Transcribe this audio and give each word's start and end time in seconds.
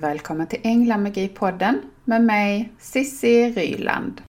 Välkommen 0.00 0.46
till 0.46 0.60
Änglamagi-podden 0.62 1.80
med 2.04 2.24
mig 2.24 2.72
Sissi 2.78 3.50
Ryland. 3.50 4.22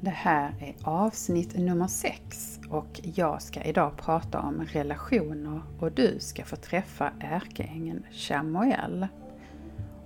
Det 0.00 0.10
här 0.10 0.54
är 0.60 0.74
avsnitt 0.84 1.58
nummer 1.58 1.86
6 1.86 2.60
och 2.70 3.00
jag 3.02 3.42
ska 3.42 3.62
idag 3.62 3.96
prata 3.96 4.40
om 4.40 4.64
relationer 4.64 5.62
och 5.80 5.92
du 5.92 6.16
ska 6.20 6.44
få 6.44 6.56
träffa 6.56 7.12
ärkeängeln 7.20 8.06
Chamuel. 8.10 9.06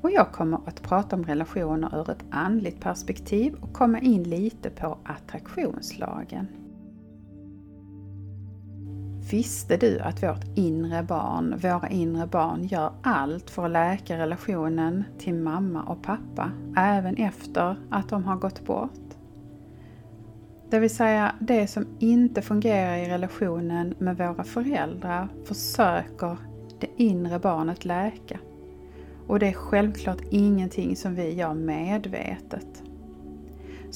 Och 0.01 0.11
jag 0.11 0.33
kommer 0.33 0.61
att 0.67 0.83
prata 0.83 1.17
om 1.17 1.25
relationer 1.25 2.01
ur 2.01 2.11
ett 2.11 2.25
andligt 2.31 2.81
perspektiv 2.81 3.55
och 3.61 3.73
komma 3.73 4.01
in 4.01 4.23
lite 4.23 4.71
på 4.71 4.99
attraktionslagen. 5.05 6.66
Visste 9.31 9.77
du 9.77 10.01
att 10.01 10.23
vårt 10.23 10.45
inre 10.55 11.03
barn, 11.03 11.59
våra 11.63 11.89
inre 11.89 12.27
barn, 12.27 12.65
gör 12.65 12.93
allt 13.03 13.51
för 13.51 13.65
att 13.65 13.71
läka 13.71 14.19
relationen 14.19 15.05
till 15.19 15.35
mamma 15.35 15.83
och 15.83 16.03
pappa, 16.03 16.51
även 16.77 17.17
efter 17.17 17.77
att 17.91 18.09
de 18.09 18.25
har 18.25 18.37
gått 18.37 18.65
bort? 18.65 18.91
Det 20.71 20.79
vill 20.79 20.95
säga, 20.95 21.35
det 21.41 21.67
som 21.67 21.87
inte 21.99 22.43
fungerar 22.43 22.97
i 22.97 23.09
relationen 23.09 23.95
med 23.99 24.17
våra 24.17 24.45
föräldrar 24.45 25.29
försöker 25.45 26.37
det 26.81 26.89
inre 26.97 27.39
barnet 27.39 27.85
läka. 27.85 28.39
Och 29.27 29.39
det 29.39 29.49
är 29.49 29.53
självklart 29.53 30.21
ingenting 30.31 30.97
som 30.97 31.15
vi 31.15 31.35
gör 31.35 31.55
medvetet. 31.55 32.83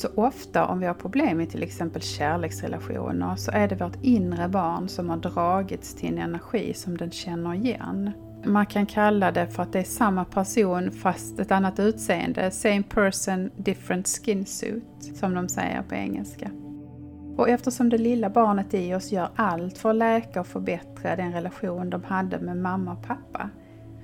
Så 0.01 0.09
ofta 0.15 0.67
om 0.67 0.81
vi 0.81 0.87
har 0.87 0.95
problem 0.95 1.41
i 1.41 1.47
till 1.47 1.63
exempel 1.63 2.03
kärleksrelationer 2.03 3.37
så 3.37 3.51
är 3.51 3.69
det 3.69 3.75
vårt 3.75 4.03
inre 4.03 4.49
barn 4.49 4.89
som 4.89 5.11
har 5.11 5.17
dragits 5.17 5.95
till 5.95 6.09
en 6.09 6.19
energi 6.19 6.75
som 6.75 6.97
den 6.97 7.11
känner 7.11 7.55
igen. 7.55 8.11
Man 8.45 8.67
kan 8.67 8.87
kalla 8.87 9.33
det 9.33 9.47
för 9.47 9.63
att 9.63 9.73
det 9.73 9.79
är 9.79 9.85
samma 9.85 10.25
person 10.25 10.91
fast 10.91 11.39
ett 11.39 11.53
annat 11.53 11.79
utseende. 11.79 12.51
Same 12.51 12.83
person, 12.83 13.51
different 13.57 14.09
skin 14.09 14.47
suit, 14.47 15.17
som 15.17 15.35
de 15.35 15.49
säger 15.49 15.83
på 15.83 15.95
engelska. 15.95 16.51
Och 17.37 17.49
eftersom 17.49 17.89
det 17.89 17.99
lilla 17.99 18.31
barnet 18.31 18.75
i 18.75 18.95
oss 18.95 19.13
gör 19.13 19.29
allt 19.37 19.79
för 19.79 19.91
att 19.91 19.97
läka 19.97 20.41
och 20.41 20.47
förbättra 20.47 21.17
den 21.17 21.33
relation 21.33 21.91
de 21.91 22.05
hade 22.05 22.39
med 22.39 22.57
mamma 22.57 22.93
och 22.93 23.07
pappa, 23.07 23.51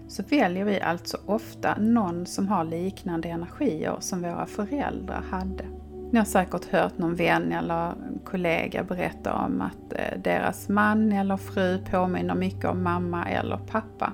så 0.08 0.22
väljer 0.22 0.64
vi 0.64 0.80
alltså 0.80 1.16
ofta 1.26 1.76
någon 1.78 2.26
som 2.26 2.48
har 2.48 2.64
liknande 2.64 3.28
energier 3.28 3.96
som 4.00 4.22
våra 4.22 4.46
föräldrar 4.46 5.22
hade. 5.30 5.75
Ni 6.10 6.18
har 6.18 6.24
säkert 6.24 6.64
hört 6.64 6.98
någon 6.98 7.14
vän 7.14 7.52
eller 7.52 7.94
kollega 8.24 8.84
berätta 8.84 9.34
om 9.34 9.60
att 9.60 9.92
eh, 9.92 10.20
deras 10.24 10.68
man 10.68 11.12
eller 11.12 11.36
fru 11.36 11.78
påminner 11.90 12.34
mycket 12.34 12.64
om 12.64 12.82
mamma 12.82 13.24
eller 13.24 13.56
pappa. 13.56 14.12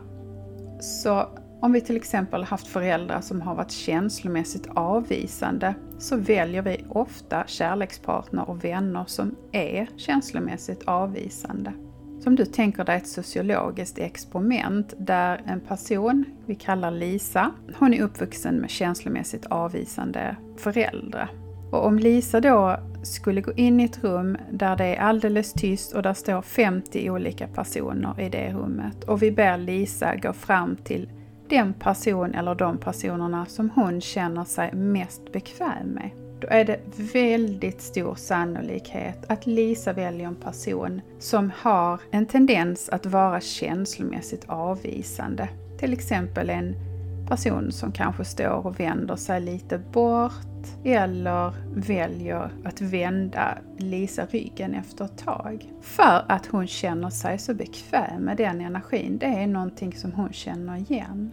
Så 0.81 1.29
om 1.61 1.73
vi 1.73 1.81
till 1.81 1.97
exempel 1.97 2.45
haft 2.45 2.67
föräldrar 2.67 3.21
som 3.21 3.41
har 3.41 3.55
varit 3.55 3.71
känslomässigt 3.71 4.69
avvisande 4.75 5.75
så 5.99 6.17
väljer 6.17 6.63
vi 6.63 6.85
ofta 6.89 7.45
kärlekspartner 7.47 8.49
och 8.49 8.65
vänner 8.65 9.05
som 9.07 9.37
är 9.53 9.89
känslomässigt 9.97 10.83
avvisande. 10.85 11.73
Som 12.21 12.37
du 12.37 12.45
tänker 12.45 12.85
dig 12.85 12.97
ett 12.97 13.09
sociologiskt 13.09 13.99
experiment 13.99 14.95
där 14.99 15.43
en 15.47 15.61
person, 15.61 16.25
vi 16.47 16.55
kallar 16.55 16.91
Lisa, 16.91 17.51
hon 17.79 17.95
är 17.95 18.03
uppvuxen 18.03 18.55
med 18.55 18.71
känslomässigt 18.71 19.47
avvisande 19.47 20.37
föräldrar. 20.57 21.42
Och 21.73 21.87
om 21.87 21.99
Lisa 21.99 22.41
då 22.41 22.77
skulle 23.03 23.41
gå 23.41 23.53
in 23.53 23.81
i 23.81 23.85
ett 23.85 24.05
rum 24.05 24.37
där 24.51 24.77
det 24.77 24.85
är 24.85 25.01
alldeles 25.01 25.53
tyst 25.53 25.93
och 25.93 26.03
där 26.03 26.15
står 26.15 26.43
50 26.43 27.11
olika 27.11 27.47
personer 27.47 28.21
i 28.21 28.29
det 28.29 28.53
rummet 28.53 29.05
och 29.05 29.23
vi 29.23 29.33
ber 29.33 29.59
Lisa 29.59 30.17
gå 30.17 30.33
fram 30.33 30.77
till 30.77 31.11
den 31.49 31.75
person 31.75 32.35
eller 32.35 32.55
de 32.55 32.79
personerna 32.79 33.47
som 33.47 33.71
hon 33.71 34.01
känner 34.01 34.45
sig 34.45 34.75
mest 34.75 35.33
bekväm 35.33 35.89
med. 35.89 36.11
Då 36.41 36.49
är 36.51 36.65
det 36.65 36.81
väldigt 37.15 37.81
stor 37.81 38.15
sannolikhet 38.15 39.25
att 39.29 39.47
Lisa 39.47 39.93
väljer 39.93 40.27
en 40.27 40.35
person 40.35 41.01
som 41.19 41.53
har 41.57 42.01
en 42.11 42.27
tendens 42.27 42.89
att 42.89 43.07
vara 43.07 43.41
känslomässigt 43.41 44.45
avvisande. 44.49 45.49
Till 45.79 45.93
exempel 45.93 46.51
en 46.51 46.92
person 47.33 47.73
som 47.73 47.93
kanske 47.93 48.25
står 48.25 48.67
och 48.67 48.81
vänder 48.81 49.17
sig 49.17 49.41
lite 49.41 49.79
bort 49.79 50.67
eller 50.85 51.53
väljer 51.75 52.51
att 52.65 52.81
vända 52.81 53.59
Lisa 53.77 54.27
ryggen 54.27 54.75
efter 54.75 55.05
ett 55.05 55.19
tag. 55.19 55.73
För 55.81 56.25
att 56.29 56.47
hon 56.47 56.67
känner 56.67 57.11
sig 57.11 57.39
så 57.39 57.55
bekväm 57.55 58.23
med 58.23 58.37
den 58.37 58.61
energin. 58.61 59.19
Det 59.19 59.27
är 59.27 59.47
någonting 59.47 59.93
som 59.93 60.13
hon 60.13 60.33
känner 60.33 60.77
igen. 60.77 61.31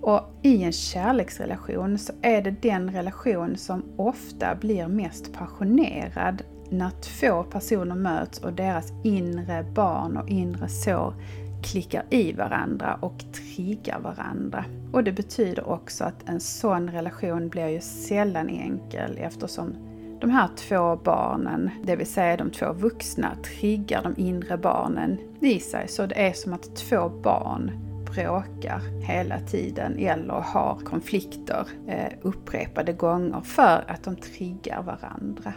Och 0.00 0.20
i 0.42 0.62
en 0.62 0.72
kärleksrelation 0.72 1.98
så 1.98 2.12
är 2.22 2.42
det 2.42 2.62
den 2.62 2.90
relation 2.90 3.56
som 3.56 3.84
ofta 3.96 4.54
blir 4.54 4.88
mest 4.88 5.32
passionerad 5.32 6.42
när 6.70 6.90
två 6.90 7.42
personer 7.42 7.94
möts 7.94 8.38
och 8.38 8.52
deras 8.52 8.92
inre 9.04 9.64
barn 9.74 10.16
och 10.16 10.28
inre 10.28 10.68
sår 10.68 11.14
klickar 11.62 12.04
i 12.10 12.32
varandra 12.32 12.98
och 13.00 13.24
triggar 13.32 14.00
varandra. 14.00 14.64
Och 14.92 15.04
det 15.04 15.12
betyder 15.12 15.68
också 15.68 16.04
att 16.04 16.28
en 16.28 16.40
sån 16.40 16.90
relation 16.90 17.48
blir 17.48 17.68
ju 17.68 17.80
sällan 17.80 18.48
enkel 18.48 19.18
eftersom 19.18 19.74
de 20.20 20.30
här 20.30 20.48
två 20.56 20.96
barnen, 20.96 21.70
det 21.84 21.96
vill 21.96 22.06
säga 22.06 22.36
de 22.36 22.50
två 22.50 22.72
vuxna, 22.72 23.36
triggar 23.44 24.02
de 24.02 24.22
inre 24.22 24.58
barnen 24.58 25.18
i 25.40 25.60
sig. 25.60 25.88
Så 25.88 26.06
det 26.06 26.26
är 26.28 26.32
som 26.32 26.52
att 26.52 26.76
två 26.76 27.08
barn 27.08 27.70
bråkar 28.14 28.80
hela 29.02 29.40
tiden 29.40 29.98
eller 29.98 30.34
har 30.34 30.78
konflikter 30.84 31.68
eh, 31.88 32.12
upprepade 32.22 32.92
gånger 32.92 33.40
för 33.40 33.84
att 33.88 34.04
de 34.04 34.16
triggar 34.16 34.82
varandra. 34.82 35.52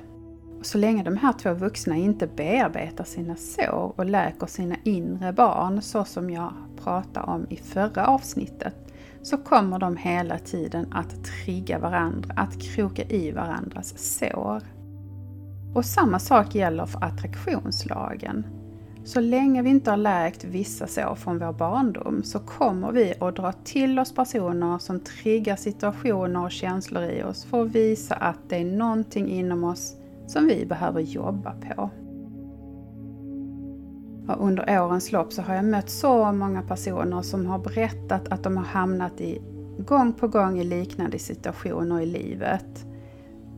Så 0.66 0.78
länge 0.78 1.04
de 1.04 1.18
här 1.18 1.34
två 1.34 1.54
vuxna 1.54 1.96
inte 1.96 2.28
bearbetar 2.28 3.04
sina 3.04 3.36
sår 3.36 3.94
och 3.96 4.06
läker 4.06 4.48
sina 4.48 4.76
inre 4.84 5.34
barn 5.34 5.82
så 5.82 6.04
som 6.04 6.30
jag 6.30 6.54
pratade 6.84 7.26
om 7.26 7.48
i 7.50 7.58
förra 7.58 8.08
avsnittet 8.08 8.76
så 9.22 9.38
kommer 9.38 9.80
de 9.80 9.98
hela 9.98 10.38
tiden 10.38 10.94
att 10.94 11.24
trigga 11.24 11.80
varandra, 11.80 12.34
att 12.36 12.62
kroka 12.62 13.04
i 13.04 13.32
varandras 13.32 14.18
sår. 14.18 14.62
Och 15.76 15.86
samma 15.86 16.20
sak 16.20 16.56
gäller 16.56 16.86
för 16.86 17.04
attraktionslagen. 17.04 18.46
Så 19.04 19.20
länge 19.20 19.62
vi 19.62 19.70
inte 19.70 19.90
har 19.90 19.98
läkt 19.98 20.44
vissa 20.44 20.88
sår 20.88 21.16
från 21.16 21.40
vår 21.40 21.54
barndom 21.54 22.24
så 22.24 22.40
kommer 22.40 22.92
vi 22.92 23.14
att 23.20 23.36
dra 23.36 23.52
till 23.52 24.00
oss 24.00 24.16
personer 24.16 24.78
som 24.78 25.00
triggar 25.00 25.56
situationer 25.56 26.44
och 26.44 26.52
känslor 26.52 27.04
i 27.04 27.24
oss 27.24 27.46
för 27.46 27.64
att 27.64 27.72
visa 27.72 28.16
att 28.16 28.40
det 28.50 28.56
är 28.56 28.66
någonting 28.66 29.30
inom 29.30 29.64
oss 29.64 29.96
som 30.28 30.48
vi 30.48 30.66
behöver 30.66 31.02
jobba 31.02 31.52
på. 31.52 31.90
Och 34.28 34.48
under 34.48 34.82
årens 34.82 35.12
lopp 35.12 35.34
så 35.34 35.42
har 35.42 35.56
jag 35.56 35.66
mött 35.66 35.90
så 35.90 36.32
många 36.32 36.62
personer 36.62 37.22
som 37.22 37.46
har 37.46 37.60
berättat 37.60 38.28
att 38.28 38.44
de 38.44 38.58
har 38.58 38.64
hamnat 38.64 39.22
i 39.22 39.42
gång 39.80 40.14
på 40.14 40.28
gång 40.28 40.60
i 40.60 40.64
liknande 40.64 41.20
situationer 41.20 42.02
i 42.02 42.06
livet. 42.06 42.86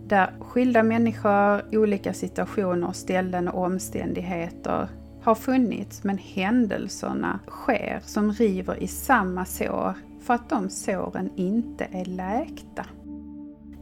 Där 0.08 0.34
skilda 0.40 0.84
människor, 0.84 1.76
olika 1.78 2.14
situationer, 2.14 2.92
ställen 2.92 3.48
och 3.48 3.64
omständigheter 3.64 4.88
har 5.22 5.36
funnits 5.36 6.04
men 6.04 6.18
händelserna 6.18 7.40
sker 7.48 8.00
som 8.04 8.32
river 8.32 8.84
i 8.84 8.88
samma 8.88 9.46
sår 9.46 9.94
för 10.22 10.34
att 10.34 10.50
de 10.50 10.70
såren 10.70 11.30
inte 11.36 11.88
är 11.92 12.06
läkta. 12.06 12.86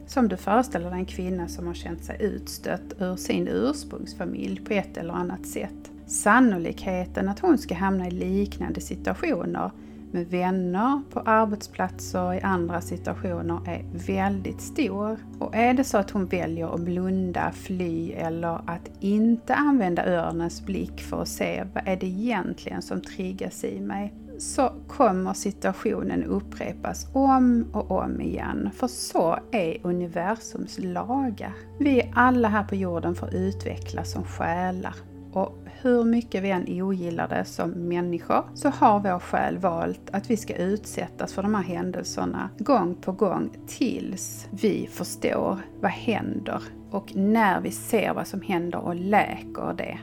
Som 0.06 0.28
du 0.28 0.36
föreställer 0.36 0.90
dig 0.90 0.98
en 0.98 1.06
kvinna 1.06 1.48
som 1.48 1.66
har 1.66 1.74
känt 1.74 2.04
sig 2.04 2.16
utstött 2.20 2.94
ur 2.98 3.16
sin 3.16 3.48
ursprungsfamilj 3.48 4.60
på 4.60 4.72
ett 4.72 4.96
eller 4.96 5.14
annat 5.14 5.46
sätt. 5.46 5.90
Sannolikheten 6.06 7.28
att 7.28 7.40
hon 7.40 7.58
ska 7.58 7.74
hamna 7.74 8.06
i 8.06 8.10
liknande 8.10 8.80
situationer 8.80 9.70
med 10.12 10.26
vänner, 10.26 11.02
på 11.10 11.20
arbetsplatser 11.20 12.22
och 12.22 12.34
i 12.34 12.40
andra 12.40 12.80
situationer 12.80 13.60
är 13.66 13.84
väldigt 14.06 14.60
stor. 14.60 15.18
Och 15.38 15.56
är 15.56 15.74
det 15.74 15.84
så 15.84 15.98
att 15.98 16.10
hon 16.10 16.26
väljer 16.26 16.74
att 16.74 16.80
blunda, 16.80 17.52
fly 17.52 18.12
eller 18.12 18.60
att 18.66 18.90
inte 19.00 19.54
använda 19.54 20.06
örnens 20.06 20.66
blick 20.66 21.00
för 21.00 21.22
att 21.22 21.28
se 21.28 21.64
vad 21.74 21.88
är 21.88 21.96
det 21.96 22.06
egentligen 22.06 22.82
som 22.82 23.00
triggas 23.00 23.64
i 23.64 23.80
mig, 23.80 24.14
så 24.38 24.72
kommer 24.88 25.32
situationen 25.32 26.24
upprepas 26.24 27.06
om 27.12 27.66
och 27.72 27.90
om 27.90 28.20
igen. 28.20 28.70
För 28.74 28.86
så 28.86 29.38
är 29.52 29.78
universums 29.82 30.78
lagar. 30.78 31.52
Vi 31.78 32.00
är 32.00 32.12
alla 32.14 32.48
här 32.48 32.64
på 32.64 32.74
jorden 32.74 33.14
för 33.14 33.26
att 33.26 33.34
utvecklas 33.34 34.12
som 34.12 34.24
själar. 34.24 34.94
och 35.32 35.58
hur 35.82 36.04
mycket 36.04 36.42
vi 36.42 36.50
än 36.50 36.82
ogillar 36.82 37.28
det 37.28 37.44
som 37.44 37.70
människor 37.70 38.44
så 38.54 38.68
har 38.68 39.00
vår 39.00 39.18
själ 39.18 39.58
valt 39.58 40.10
att 40.12 40.30
vi 40.30 40.36
ska 40.36 40.56
utsättas 40.56 41.32
för 41.32 41.42
de 41.42 41.54
här 41.54 41.62
händelserna 41.62 42.50
gång 42.58 42.94
på 42.94 43.12
gång 43.12 43.50
tills 43.66 44.48
vi 44.50 44.88
förstår 44.92 45.58
vad 45.80 45.90
händer. 45.90 46.62
Och 46.90 47.16
när 47.16 47.60
vi 47.60 47.70
ser 47.70 48.14
vad 48.14 48.26
som 48.26 48.40
händer 48.40 48.78
och 48.78 48.94
läker 48.94 49.74
det, 49.76 49.98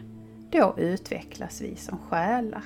då 0.51 0.75
utvecklas 0.77 1.61
vi 1.61 1.75
som 1.75 1.97
själar. 1.97 2.63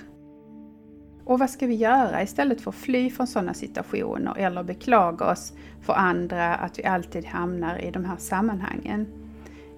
Och 1.28 1.40
vad 1.40 1.50
ska 1.50 1.68
vi 1.68 1.76
göra 1.76 2.24
istället 2.24 2.62
för 2.62 2.72
att 2.72 2.76
fly 2.76 3.10
från 3.10 3.28
sådana 3.28 3.54
situationer 3.54 4.38
eller 4.38 4.64
beklaga 4.64 5.32
oss 5.32 5.54
för 5.82 5.94
andra 5.94 6.56
att 6.56 6.80
vi 6.80 6.84
alltid 6.84 7.26
hamnar 7.26 7.80
i 7.80 7.92
de 7.92 8.06
här 8.06 8.18
sammanhangen? 8.18 9.08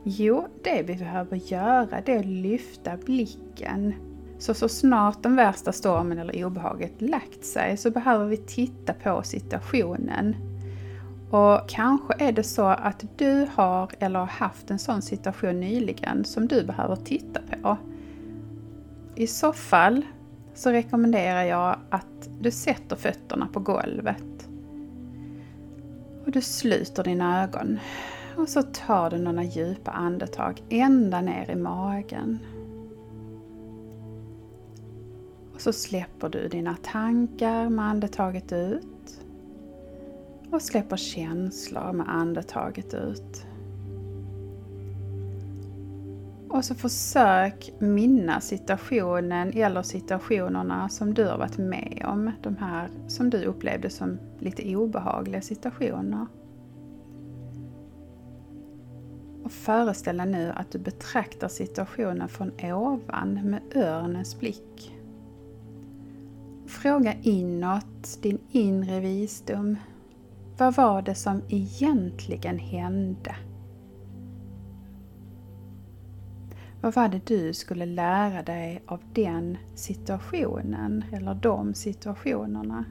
Jo, 0.04 0.48
det 0.64 0.84
vi 0.84 0.96
behöver 0.96 1.38
göra 1.38 2.02
det 2.06 2.14
är 2.14 2.20
att 2.20 2.26
lyfta 2.26 2.98
blicken. 2.98 3.94
Så, 4.40 4.54
så 4.54 4.70
snart 4.70 5.24
den 5.24 5.36
värsta 5.36 5.72
stormen 5.72 6.20
eller 6.20 6.46
obehaget 6.46 7.02
lagt 7.02 7.46
sig 7.46 7.78
så 7.78 7.92
behöver 7.92 8.26
vi 8.26 8.38
titta 8.38 8.94
på 8.94 9.24
situationen. 9.24 10.36
Och 11.32 11.70
kanske 11.70 12.14
är 12.20 12.32
det 12.32 12.44
så 12.44 12.66
att 12.66 13.06
du 13.18 13.48
har 13.56 13.90
eller 14.00 14.20
har 14.20 14.28
haft 14.28 14.72
en 14.72 14.80
sån 14.80 15.02
situation 15.02 15.60
nyligen 15.60 16.26
som 16.26 16.48
du 16.48 16.64
behöver 16.64 16.96
titta 16.96 17.40
på. 17.62 17.78
I 19.16 19.28
så 19.28 19.54
fall 19.54 20.06
så 20.60 20.72
rekommenderar 20.72 21.44
jag 21.44 21.80
att 21.90 22.30
du 22.40 22.52
sätter 22.52 22.96
fötterna 22.96 23.48
på 23.48 23.60
golvet. 23.60 24.50
Och 26.26 26.32
du 26.32 26.42
sluter 26.42 27.04
dina 27.04 27.44
ögon. 27.44 27.80
Och 28.38 28.50
så 28.50 28.64
tar 28.64 29.10
du 29.10 29.18
några 29.18 29.44
djupa 29.44 29.92
andetag 29.92 30.64
ända 30.70 31.22
ner 31.22 31.52
i 31.52 31.56
magen. 31.56 32.40
Och 35.54 35.62
så 35.62 35.74
släpper 35.74 36.30
du 36.30 36.48
dina 36.48 36.76
tankar 36.84 37.70
med 37.70 37.86
andetaget 37.86 38.52
ut. 38.52 39.26
Och 40.52 40.62
släpper 40.62 40.98
känslor 40.98 41.94
med 41.94 42.10
andetaget 42.10 42.94
ut. 42.94 43.46
Och 46.50 46.66
så 46.66 46.76
försök 46.76 47.74
minnas 47.80 48.48
situationen 48.48 49.52
eller 49.54 49.82
situationerna 49.82 50.90
som 50.90 51.14
du 51.14 51.26
har 51.26 51.38
varit 51.38 51.58
med 51.58 52.06
om. 52.08 52.32
De 52.42 52.58
här 52.58 52.90
som 53.08 53.30
du 53.30 53.46
upplevde 53.46 53.90
som 53.90 54.20
lite 54.40 54.76
obehagliga 54.76 55.42
situationer. 55.42 56.26
Och 59.44 59.52
föreställ 59.52 60.18
dig 60.18 60.26
nu 60.26 60.52
att 60.56 60.72
du 60.72 60.80
betraktar 60.80 61.48
situationen 61.48 62.30
från 62.30 62.52
ovan 62.64 63.50
med 63.50 63.62
örnens 63.76 64.40
blick. 64.40 64.96
Fråga 66.68 67.14
inåt, 67.22 68.22
din 68.22 68.40
inre 68.52 69.00
visdom. 69.00 69.76
Vad 70.58 70.76
var 70.76 71.02
det 71.02 71.16
som 71.16 71.42
egentligen 71.50 72.60
hände? 72.60 73.36
Vad 76.82 76.94
var 76.94 77.10
det 77.10 77.26
du 77.26 77.54
skulle 77.54 77.86
lära 77.86 78.44
dig 78.44 78.82
av 78.86 79.00
den 79.14 79.58
situationen 79.76 81.04
eller 81.14 81.34
de 81.34 81.74
situationerna? 81.74 82.86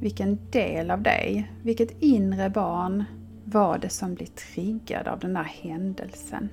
Vilken 0.00 0.38
del 0.50 0.90
av 0.90 1.02
dig, 1.02 1.52
vilket 1.62 2.02
inre 2.02 2.50
barn 2.50 3.04
var 3.44 3.78
det 3.78 3.88
som 3.88 4.14
blev 4.14 4.26
triggad 4.26 5.08
av 5.08 5.18
den 5.18 5.34
där 5.34 5.42
händelsen? 5.62 6.48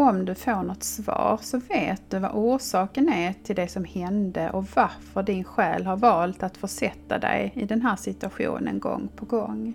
Om 0.00 0.24
du 0.24 0.34
får 0.34 0.62
något 0.62 0.82
svar 0.82 1.38
så 1.42 1.58
vet 1.58 2.02
du 2.08 2.18
vad 2.18 2.30
orsaken 2.34 3.08
är 3.08 3.34
till 3.42 3.56
det 3.56 3.68
som 3.68 3.84
hände 3.84 4.50
och 4.50 4.64
varför 4.74 5.22
din 5.22 5.44
själ 5.44 5.86
har 5.86 5.96
valt 5.96 6.42
att 6.42 6.56
försätta 6.56 7.18
dig 7.18 7.52
i 7.54 7.64
den 7.64 7.82
här 7.82 7.96
situationen 7.96 8.78
gång 8.78 9.08
på 9.16 9.24
gång. 9.24 9.74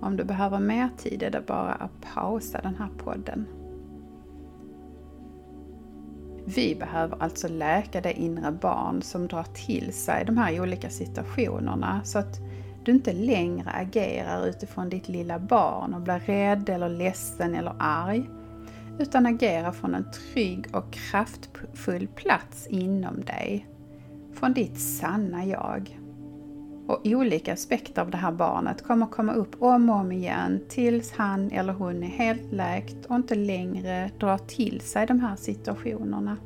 Om 0.00 0.16
du 0.16 0.24
behöver 0.24 0.58
mer 0.58 0.88
tid 0.98 1.22
är 1.22 1.30
det 1.30 1.46
bara 1.46 1.72
att 1.72 2.14
pausa 2.14 2.60
den 2.60 2.74
här 2.74 2.88
podden. 2.98 3.46
Vi 6.44 6.74
behöver 6.74 7.22
alltså 7.22 7.48
läka 7.48 8.00
det 8.00 8.12
inre 8.12 8.52
barn 8.52 9.02
som 9.02 9.28
drar 9.28 9.46
till 9.54 9.92
sig 9.92 10.24
de 10.24 10.38
här 10.38 10.60
olika 10.60 10.90
situationerna 10.90 12.00
så 12.04 12.18
att 12.18 12.40
du 12.84 12.92
inte 12.92 13.12
längre 13.12 13.70
agerar 13.70 14.46
utifrån 14.46 14.88
ditt 14.88 15.08
lilla 15.08 15.38
barn 15.38 15.94
och 15.94 16.00
blir 16.00 16.18
rädd 16.18 16.68
eller 16.68 16.88
ledsen 16.88 17.54
eller 17.54 17.74
arg 17.78 18.28
utan 19.02 19.26
agera 19.26 19.72
från 19.72 19.94
en 19.94 20.10
trygg 20.10 20.66
och 20.72 20.92
kraftfull 20.92 22.06
plats 22.06 22.66
inom 22.66 23.20
dig. 23.20 23.66
Från 24.34 24.52
ditt 24.52 24.80
sanna 24.80 25.46
jag. 25.46 25.98
Och 26.86 27.00
olika 27.04 27.52
aspekter 27.52 28.02
av 28.02 28.10
det 28.10 28.16
här 28.16 28.32
barnet 28.32 28.82
kommer 28.82 29.06
komma 29.06 29.32
upp 29.32 29.62
om 29.62 29.90
och 29.90 29.96
om 29.96 30.12
igen 30.12 30.60
tills 30.68 31.12
han 31.12 31.50
eller 31.50 31.72
hon 31.72 32.02
är 32.02 32.08
helt 32.08 32.52
läkt 32.52 33.06
och 33.06 33.16
inte 33.16 33.34
längre 33.34 34.10
drar 34.18 34.38
till 34.38 34.80
sig 34.80 35.06
de 35.06 35.20
här 35.20 35.36
situationerna. 35.36 36.36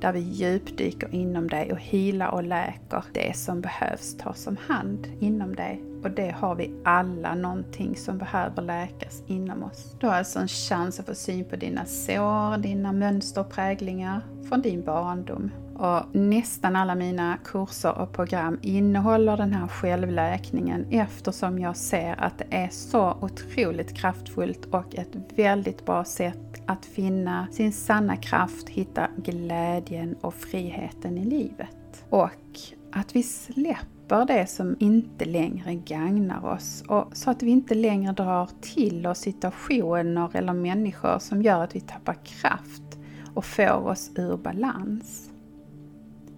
Där 0.00 0.12
vi 0.12 0.20
djupdyker 0.20 1.14
inom 1.14 1.48
dig 1.48 1.72
och 1.72 1.78
healar 1.78 2.30
och 2.30 2.42
läker 2.42 3.04
det 3.12 3.36
som 3.36 3.60
behövs 3.60 4.16
tas 4.16 4.46
om 4.46 4.56
hand 4.68 5.06
inom 5.20 5.54
dig 5.56 5.82
och 6.02 6.10
det 6.10 6.30
har 6.30 6.54
vi 6.54 6.70
alla 6.84 7.34
någonting 7.34 7.96
som 7.96 8.18
behöver 8.18 8.62
läkas 8.62 9.22
inom 9.26 9.62
oss. 9.62 9.96
Du 10.00 10.06
har 10.06 10.14
alltså 10.14 10.38
en 10.38 10.48
chans 10.48 11.00
att 11.00 11.06
få 11.06 11.14
syn 11.14 11.44
på 11.44 11.56
dina 11.56 11.84
sår, 11.86 12.58
dina 12.58 12.92
mönster 12.92 13.40
och 13.40 13.50
präglingar 13.50 14.20
från 14.48 14.62
din 14.62 14.84
barndom. 14.84 15.50
Och 15.80 16.14
nästan 16.14 16.76
alla 16.76 16.94
mina 16.94 17.38
kurser 17.44 17.98
och 17.98 18.12
program 18.12 18.58
innehåller 18.62 19.36
den 19.36 19.52
här 19.52 19.68
självläkningen 19.68 20.86
eftersom 20.90 21.58
jag 21.58 21.76
ser 21.76 22.20
att 22.20 22.38
det 22.38 22.46
är 22.50 22.68
så 22.68 23.16
otroligt 23.20 23.96
kraftfullt 23.96 24.66
och 24.66 24.94
ett 24.94 25.16
väldigt 25.36 25.86
bra 25.86 26.04
sätt 26.04 26.62
att 26.66 26.86
finna 26.86 27.46
sin 27.52 27.72
sanna 27.72 28.16
kraft, 28.16 28.68
hitta 28.68 29.08
glädjen 29.16 30.16
och 30.20 30.34
friheten 30.34 31.18
i 31.18 31.24
livet. 31.24 32.04
Och 32.10 32.58
att 32.92 33.16
vi 33.16 33.22
släpper 33.22 34.24
det 34.24 34.46
som 34.46 34.76
inte 34.80 35.24
längre 35.24 35.74
gagnar 35.74 36.46
oss 36.46 36.84
och 36.88 37.08
så 37.12 37.30
att 37.30 37.42
vi 37.42 37.50
inte 37.50 37.74
längre 37.74 38.12
drar 38.12 38.48
till 38.60 39.06
oss 39.06 39.18
situationer 39.18 40.36
eller 40.36 40.52
människor 40.52 41.18
som 41.18 41.42
gör 41.42 41.64
att 41.64 41.76
vi 41.76 41.80
tappar 41.80 42.16
kraft 42.24 42.98
och 43.34 43.44
får 43.44 43.86
oss 43.86 44.10
ur 44.16 44.36
balans. 44.36 45.30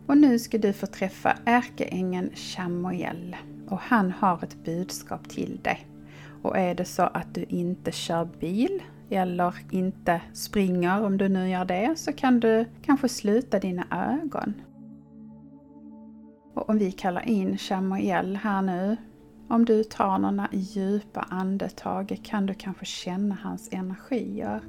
Och 0.06 0.16
nu 0.16 0.38
ska 0.38 0.58
du 0.58 0.72
få 0.72 0.86
träffa 0.86 1.36
ärkeängeln 1.44 2.30
Chamuel 2.34 3.36
och 3.68 3.78
han 3.78 4.10
har 4.10 4.44
ett 4.44 4.64
budskap 4.64 5.28
till 5.28 5.60
dig. 5.62 5.86
Och 6.42 6.58
är 6.58 6.74
det 6.74 6.84
så 6.84 7.02
att 7.02 7.34
du 7.34 7.44
inte 7.48 7.92
kör 7.92 8.24
bil 8.40 8.82
eller 9.10 9.54
inte 9.70 10.20
springer, 10.32 11.04
om 11.04 11.18
du 11.18 11.28
nu 11.28 11.48
gör 11.48 11.64
det, 11.64 11.94
så 11.96 12.12
kan 12.12 12.40
du 12.40 12.64
kanske 12.82 13.08
sluta 13.08 13.58
dina 13.58 13.86
ögon 13.90 14.54
och 16.54 16.70
om 16.70 16.78
vi 16.78 16.92
kallar 16.92 17.28
in 17.28 17.58
Chamuel 17.58 18.36
här 18.36 18.62
nu, 18.62 18.96
om 19.48 19.64
du 19.64 19.84
tar 19.84 20.18
några 20.18 20.48
djupa 20.52 21.20
andetag 21.20 22.20
kan 22.22 22.46
du 22.46 22.54
kanske 22.54 22.84
känna 22.84 23.38
hans 23.42 23.68
energier. 23.72 24.62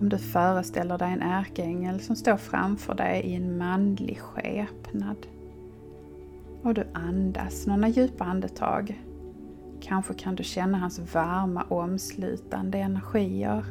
Om 0.00 0.08
du 0.08 0.18
föreställer 0.18 0.98
dig 0.98 1.12
en 1.12 1.22
ärkeängel 1.22 2.00
som 2.00 2.16
står 2.16 2.36
framför 2.36 2.94
dig 2.94 3.20
i 3.20 3.34
en 3.34 3.58
manlig 3.58 4.20
skepnad. 4.20 5.26
Och 6.62 6.74
du 6.74 6.86
andas 6.94 7.66
några 7.66 7.88
djupa 7.88 8.24
andetag. 8.24 9.02
Kanske 9.80 10.14
kan 10.14 10.34
du 10.34 10.44
känna 10.44 10.78
hans 10.78 11.14
varma 11.14 11.62
omslutande 11.62 12.78
energier. 12.78 13.64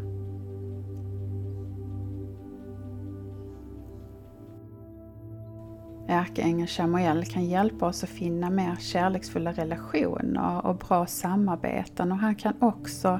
Ärkeängeln 6.07 6.67
Chamuel 6.67 7.25
kan 7.25 7.45
hjälpa 7.45 7.87
oss 7.87 8.03
att 8.03 8.09
finna 8.09 8.49
mer 8.49 8.75
kärleksfulla 8.79 9.51
relationer 9.51 10.65
och 10.65 10.75
bra 10.75 11.05
samarbeten 11.05 12.11
och 12.11 12.17
han 12.17 12.35
kan 12.35 12.53
också 12.59 13.19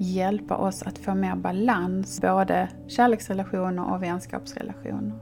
hjälpa 0.00 0.56
oss 0.56 0.82
att 0.82 0.98
få 0.98 1.14
mer 1.14 1.36
balans, 1.36 2.20
både 2.20 2.68
kärleksrelationer 2.86 3.94
och 3.94 4.02
vänskapsrelationer. 4.02 5.18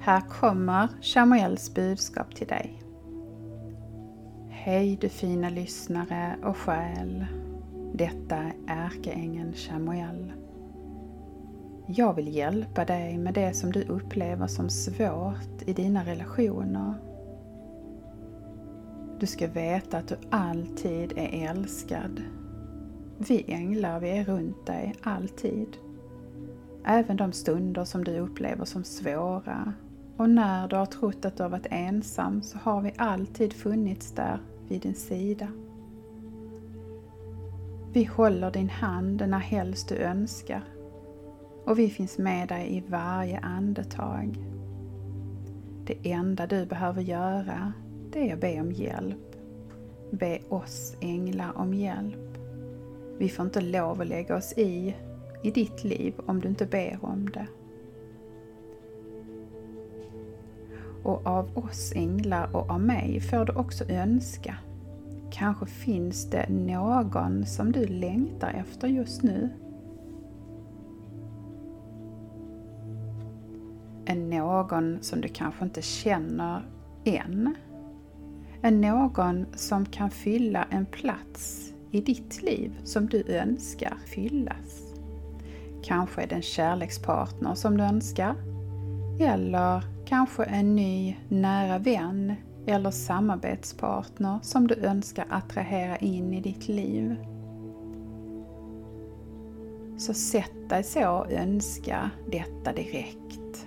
Här 0.00 0.20
kommer 0.20 0.88
Chamuels 1.00 1.74
budskap 1.74 2.34
till 2.34 2.46
dig. 2.46 2.82
Hej 4.48 4.98
du 5.00 5.08
fina 5.08 5.50
lyssnare 5.50 6.36
och 6.44 6.56
själ. 6.56 7.26
Detta 7.94 8.36
är 8.36 8.52
ärkeängeln 8.66 9.52
Chamuel. 9.52 10.32
Jag 11.86 12.14
vill 12.14 12.36
hjälpa 12.36 12.84
dig 12.84 13.18
med 13.18 13.34
det 13.34 13.54
som 13.54 13.72
du 13.72 13.82
upplever 13.82 14.46
som 14.46 14.70
svårt 14.70 15.62
i 15.66 15.72
dina 15.72 16.04
relationer. 16.04 16.94
Du 19.20 19.26
ska 19.26 19.46
veta 19.46 19.98
att 19.98 20.08
du 20.08 20.16
alltid 20.30 21.12
är 21.16 21.50
älskad. 21.50 22.22
Vi 23.28 23.44
änglar, 23.48 24.00
vi 24.00 24.10
är 24.10 24.24
runt 24.24 24.66
dig 24.66 24.94
alltid. 25.02 25.76
Även 26.84 27.16
de 27.16 27.32
stunder 27.32 27.84
som 27.84 28.04
du 28.04 28.18
upplever 28.18 28.64
som 28.64 28.84
svåra. 28.84 29.72
Och 30.16 30.30
när 30.30 30.68
du 30.68 30.76
har 30.76 30.86
trott 30.86 31.24
att 31.24 31.36
du 31.36 31.42
har 31.42 31.50
varit 31.50 31.66
ensam 31.70 32.42
så 32.42 32.58
har 32.58 32.80
vi 32.82 32.92
alltid 32.96 33.52
funnits 33.52 34.12
där 34.12 34.40
vid 34.68 34.80
din 34.80 34.94
sida. 34.94 35.48
Vi 37.92 38.04
håller 38.04 38.50
din 38.50 38.68
hand 38.70 39.28
när 39.28 39.38
helst 39.38 39.88
du 39.88 39.96
önskar 39.96 40.64
och 41.64 41.78
vi 41.78 41.90
finns 41.90 42.18
med 42.18 42.48
dig 42.48 42.76
i 42.76 42.82
varje 42.88 43.38
andetag. 43.38 44.44
Det 45.86 46.10
enda 46.12 46.46
du 46.46 46.66
behöver 46.66 47.02
göra, 47.02 47.72
det 48.12 48.30
är 48.30 48.34
att 48.34 48.40
be 48.40 48.60
om 48.60 48.72
hjälp. 48.72 49.36
Be 50.10 50.38
oss 50.48 50.96
änglar 51.00 51.58
om 51.58 51.74
hjälp. 51.74 52.29
Vi 53.20 53.28
får 53.28 53.44
inte 53.44 53.60
lov 53.60 54.00
att 54.00 54.06
lägga 54.06 54.36
oss 54.36 54.52
i, 54.56 54.96
i 55.42 55.50
ditt 55.50 55.84
liv 55.84 56.14
om 56.26 56.40
du 56.40 56.48
inte 56.48 56.66
ber 56.66 56.98
om 57.02 57.30
det. 57.30 57.46
Och 61.04 61.26
av 61.26 61.58
oss 61.58 61.92
änglar 61.96 62.56
och 62.56 62.70
av 62.70 62.80
mig 62.80 63.20
får 63.20 63.44
du 63.44 63.52
också 63.52 63.84
önska. 63.88 64.56
Kanske 65.32 65.66
finns 65.66 66.30
det 66.30 66.48
någon 66.48 67.46
som 67.46 67.72
du 67.72 67.86
längtar 67.86 68.50
efter 68.50 68.88
just 68.88 69.22
nu 69.22 69.50
En 74.04 74.30
någon 74.30 74.98
som 75.00 75.20
du 75.20 75.28
kanske 75.28 75.64
inte 75.64 75.82
känner 75.82 76.62
än. 77.04 77.54
En 78.62 78.80
någon 78.80 79.46
som 79.54 79.86
kan 79.86 80.10
fylla 80.10 80.66
en 80.70 80.86
plats 80.86 81.72
i 81.90 82.00
ditt 82.00 82.42
liv 82.42 82.78
som 82.84 83.06
du 83.06 83.24
önskar 83.28 83.96
fyllas. 84.06 84.94
Kanske 85.82 86.22
är 86.22 86.26
det 86.26 86.34
en 86.34 86.42
kärlekspartner 86.42 87.54
som 87.54 87.76
du 87.76 87.84
önskar. 87.84 88.34
Eller 89.20 89.82
kanske 90.06 90.44
en 90.44 90.76
ny 90.76 91.16
nära 91.28 91.78
vän 91.78 92.34
eller 92.66 92.90
samarbetspartner 92.90 94.38
som 94.42 94.66
du 94.66 94.74
önskar 94.74 95.26
attrahera 95.30 95.96
in 95.96 96.34
i 96.34 96.40
ditt 96.40 96.68
liv. 96.68 97.16
Så 99.98 100.14
sätt 100.14 100.68
dig 100.68 100.84
så 100.84 101.10
och 101.10 101.32
önska 101.32 102.10
detta 102.32 102.72
direkt. 102.72 103.66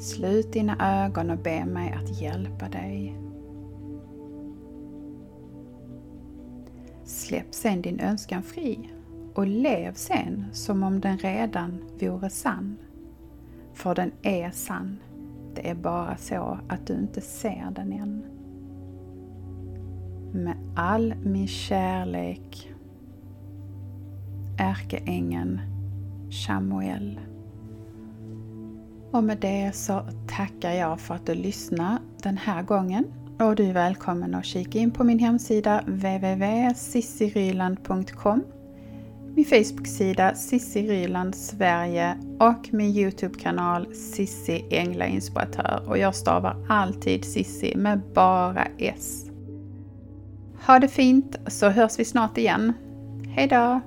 Slut 0.00 0.52
dina 0.52 1.04
ögon 1.04 1.30
och 1.30 1.38
be 1.38 1.64
mig 1.64 1.92
att 1.92 2.20
hjälpa 2.20 2.68
dig. 2.68 3.18
Släpp 7.32 7.54
sen 7.54 7.82
din 7.82 8.00
önskan 8.00 8.42
fri 8.42 8.90
och 9.34 9.46
lev 9.46 9.94
sen 9.94 10.44
som 10.52 10.82
om 10.82 11.00
den 11.00 11.18
redan 11.18 11.78
vore 12.00 12.30
sann. 12.30 12.76
För 13.74 13.94
den 13.94 14.12
är 14.22 14.50
sann. 14.50 14.98
Det 15.54 15.70
är 15.70 15.74
bara 15.74 16.16
så 16.16 16.58
att 16.68 16.86
du 16.86 16.94
inte 16.94 17.20
ser 17.20 17.70
den 17.74 17.92
än. 17.92 18.24
Med 20.32 20.56
all 20.76 21.14
min 21.24 21.48
kärlek, 21.48 22.72
ärkeängeln 24.58 25.60
Samuel. 26.46 27.20
Och 29.10 29.24
med 29.24 29.38
det 29.38 29.74
så 29.74 30.02
tackar 30.28 30.72
jag 30.72 31.00
för 31.00 31.14
att 31.14 31.26
du 31.26 31.34
lyssnar 31.34 31.98
den 32.22 32.36
här 32.36 32.62
gången. 32.62 33.04
Och 33.38 33.56
du 33.56 33.64
är 33.64 33.72
välkommen 33.72 34.34
att 34.34 34.44
kika 34.44 34.78
in 34.78 34.90
på 34.90 35.04
min 35.04 35.18
hemsida 35.18 35.82
www.sissiryland.com 35.86 38.44
min 39.34 39.44
Facebook-sida 39.44 40.34
Sissi 40.34 40.88
Ryland 40.88 41.34
Sverige 41.34 42.16
och 42.38 42.68
min 42.70 42.96
Youtube-kanal 42.96 43.94
Sissi 43.94 44.64
Änglainspiratör 44.70 45.82
och 45.86 45.98
jag 45.98 46.14
stavar 46.14 46.66
alltid 46.68 47.24
Sissi 47.24 47.76
med 47.76 48.00
bara 48.14 48.66
S. 48.78 49.26
Ha 50.66 50.78
det 50.78 50.88
fint 50.88 51.36
så 51.46 51.68
hörs 51.68 51.98
vi 51.98 52.04
snart 52.04 52.38
igen. 52.38 52.72
Hejdå! 53.28 53.80